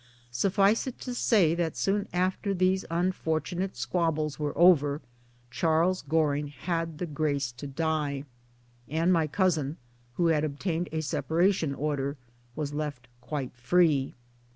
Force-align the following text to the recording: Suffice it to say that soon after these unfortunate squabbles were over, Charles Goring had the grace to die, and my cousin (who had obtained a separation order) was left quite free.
Suffice 0.31 0.87
it 0.87 0.99
to 1.01 1.13
say 1.13 1.53
that 1.53 1.77
soon 1.77 2.07
after 2.11 2.55
these 2.55 2.85
unfortunate 2.89 3.77
squabbles 3.77 4.39
were 4.39 4.57
over, 4.57 4.99
Charles 5.51 6.01
Goring 6.01 6.47
had 6.47 6.97
the 6.97 7.05
grace 7.05 7.51
to 7.51 7.67
die, 7.67 8.25
and 8.89 9.13
my 9.13 9.27
cousin 9.27 9.77
(who 10.15 10.25
had 10.29 10.43
obtained 10.43 10.89
a 10.91 11.01
separation 11.01 11.75
order) 11.75 12.17
was 12.55 12.73
left 12.73 13.09
quite 13.21 13.53
free. 13.55 14.15